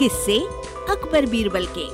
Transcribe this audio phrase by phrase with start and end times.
[0.00, 0.38] किससे
[0.90, 1.84] अकबर बीरबल के।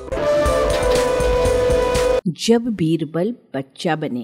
[2.47, 4.21] जब बीरबल बच्चा बने।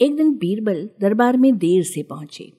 [0.00, 2.52] एक दिन बीरबल दरबार में देर से पहुँचे।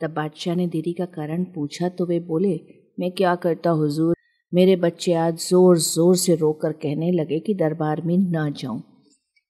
[0.00, 2.60] तब बादशाह ने देरी का कारण पूछा तो वे बोले,
[3.00, 4.14] मैं क्या करता हुजूर?
[4.54, 8.82] मेरे बच्चे आज ज़ोर ज़ोर से रोकर कहने लगे कि दरबार में न जाऊँ।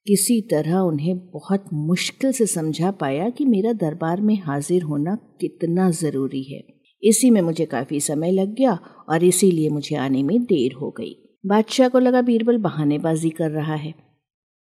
[0.06, 5.90] किसी तरह उन्हें बहुत मुश्किल से समझा पाया कि मेरा दरबार में हाजिर होना कितना
[5.90, 6.75] ज़रूरी है।
[7.06, 8.78] इसी में मुझे काफ़ी समय लग गया
[9.08, 13.74] और इसीलिए मुझे आने में देर हो गई। बादशाह को लगा बीरबल बहानेबाजी कर रहा
[13.74, 13.94] है।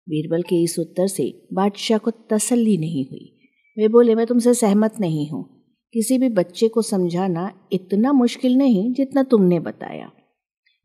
[0.10, 3.38] बीरबल के इस उत्तर से बादशाह को तसल्ली नहीं हुई।
[3.78, 5.64] वे बोले, मैं तुमसे सहमत नहीं हूँ।
[5.94, 10.12] किसी भी बच्चे को समझाना इतना मुश्किल नहीं जितना तुमने बताया।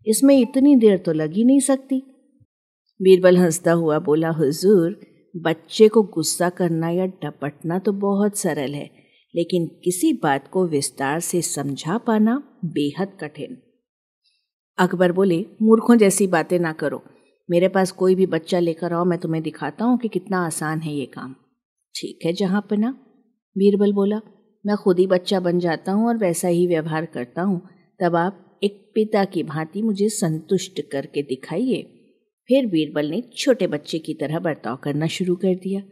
[0.06, 2.02] इसमें इतनी देर तो लग ही नहीं सकती।
[3.02, 5.00] बीरबल हंसता हुआ बोला, हुजूर,
[5.36, 9.00] बच्चे को गुस्सा करना या डपटना तो बहुत सरल है।
[9.34, 13.56] लेकिन किसी बात को विस्तार से समझा पाना बेहद कठिन।
[14.78, 17.03] अकबर बोले, मूर्खों जैसी बातें ना करो।
[17.51, 20.95] मेरे पास कोई भी बच्चा लेकर आओ, मैं तुम्हें दिखाता हूँ कि कितना आसान है
[20.95, 21.34] ये काम।
[21.95, 22.91] ठीक है, जहाँ पना।
[23.58, 24.20] बीरबल बोला,
[24.67, 27.69] मैं खुद ही बच्चा बन जाता हूँ और वैसा ही व्यवहार करता हूँ।
[28.01, 31.83] तब आप एक पिता की भांति मुझे संतुष्ट करके दिखाइए।
[32.48, 35.83] फिर बीरबल ने छोटे बच्चे की तरह बर्ताव करना शुरू कर दिया।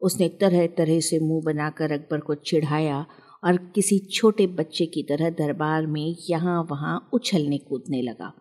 [0.00, 3.04] उसने तरह तरह से मुँह बनाकर अकबर को चिढ़ाया
[3.42, 8.32] और किसी छोटे बच्चे की तरह दरबार में यहाँ वहाँ उछलने कूदने लगा।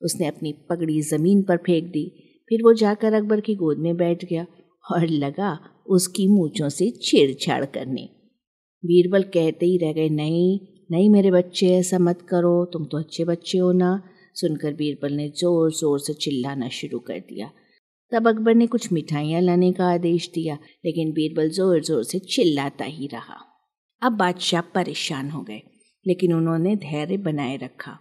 [0.00, 2.04] उसने अपनी पगड़ी ज़मीन पर फेंक दी,
[2.50, 4.46] फिर वो जाकर अकबर की गोद में बैठ गया
[4.84, 8.08] और लगा उसकी मूछों से छेड़छाड़ करने।
[8.84, 10.58] बीरबल कहते ही रह गए, नहीं
[10.90, 14.02] नहीं मेरे बच्चे, ऐसा मत करो, तुम तो अच्छे बच्चे हो ना।
[14.36, 17.50] सुनकर बीरबल ने ज़ोर ज़ोर से चिल्लाना शुरू कर दिया।
[18.12, 22.84] तब अकबर ने कुछ मिठाइयाँ लाने का आदेश दिया, लेकिन बीरबल ज़ोर ज़ोर से चिल्लाता
[22.84, 23.36] ही रहा।
[24.02, 25.62] अब बादशाह परेशान हो गए,
[26.06, 27.98] लेकिन उन्होंने धैर्य बनाए रखा।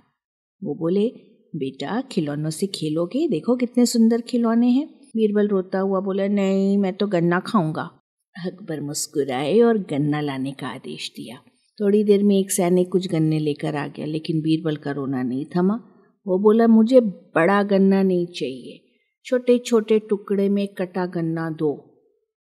[0.64, 1.08] वो बोले,
[1.56, 3.28] बेटा, खिलौनों से खेलोगे?
[3.28, 7.90] देखो कितने सुंदर खिलौने हैं। बीरबल रोता हुआ बोला, नहीं, मैं तो गन्ना खाऊँगा।
[8.46, 11.38] अकबर मुस्कुराए और गन्ना लाने का आदेश दिया।
[11.80, 15.46] थोड़ी देर में एक सैनिक कुछ गन्ने लेकर आ गया, लेकिन बीरबल का रोना नहीं
[15.46, 15.80] थमा।
[16.28, 18.91] वो बोला, मुझे बड़ा गन्ना नहीं चाहिए।
[19.26, 21.72] छोटे छोटे टुकड़े में कटा गन्ना दो।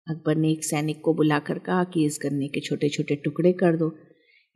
[0.08, 3.76] अकबर ने एक सैनिक को बुलाकर कहा कि इस गन्ने के छोटे छोटे टुकड़े कर
[3.76, 3.96] दो।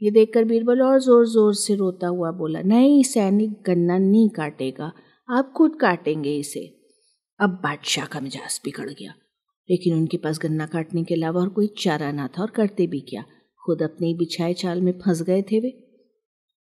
[0.03, 4.93] ये देखकर बीरबल और ज़ोर ज़ोर से रोता हुआ बोला, नहीं, सैनिक गन्ना नहीं काटेगा।
[5.31, 6.67] आप खुद काटेंगे इसे।
[7.41, 9.15] अब बादशाह का मिजाज बिगड़ गया।
[9.71, 13.01] लेकिन उनके पास गन्ना काटने के अलावा और कोई चारा ना था और करते भी
[13.01, 13.25] क्या?
[13.67, 15.88] खुद अपने बिछाए चाल में फंस गए थे वे।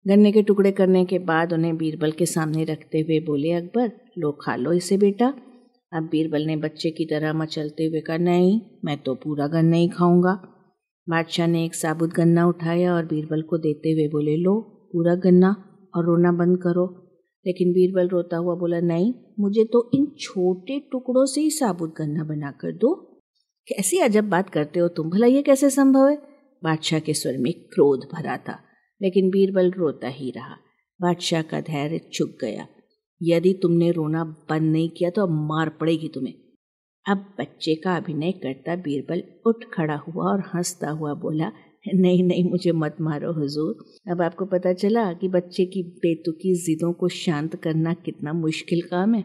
[0.08, 4.32] गन्ने के टुकड़े करने के बाद उन्हें बीरबल के सामने रखते हुए बोले, अकबर लो
[4.32, 5.34] खा लो इसे बेटा।
[5.92, 9.88] अब बीरबल ने बच्चे की तरह मचलते हुए कहा, नहीं, मैं तो पूरा गन्ना ही
[9.88, 10.32] खाऊँगा।
[11.08, 14.60] बादशाह ने एक साबुत गन्ना उठाया और बीरबल को देते हुए बोले, लो,
[14.92, 15.64] पूरा गन्ना
[15.96, 17.00] और रोना बंद करो।
[17.46, 22.24] लेकिन बीरबल रोता हुआ बोला, नहीं, मुझे तो इन छोटे टुकड़ों से ही साबुत गन्ना
[22.24, 22.94] बनाकर दो।
[23.68, 26.18] कैसी अजब बात करते हो तुम, भला ये कैसे संभव है?
[26.64, 28.63] बादशाह के स्वर में क्रोध भरा था।
[29.02, 30.56] लेकिन बीरबल रोता ही रहा।
[31.00, 32.66] बादशाह का धैर्य चुक गया।
[33.22, 36.34] यदि तुमने रोना बंद नहीं किया तो अब मार पड़ेगी तुम्हें।
[37.08, 41.52] अब बच्चे का अभिनय करता बीरबल उठ खड़ा हुआ और हंसता हुआ बोला,
[41.94, 46.92] नहीं नहीं, मुझे मत मारो हुजूर। अब आपको पता चला कि बच्चे की बेतुकी जिदों
[46.92, 49.24] को शांत करना कितना मुश्किल काम है?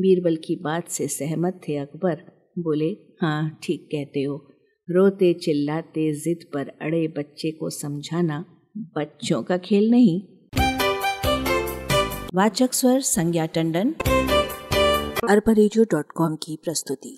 [0.00, 2.14] बीरबल की बात से सहमत थे अकबर।
[2.58, 4.50] बोले हाँ ठीक कहते हो।
[4.90, 8.44] रोते चिल्लाते जिद पर अड़े बच्चे को समझाना
[8.78, 10.22] बच्चों का खेल नहीं।
[12.34, 13.94] वाचक स्वर संज्ञा टंडन।
[15.30, 17.16] अरबरेजियो डॉट कॉम की प्रस्तुति।